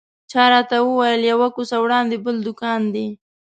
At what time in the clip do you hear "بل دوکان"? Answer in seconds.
2.25-2.81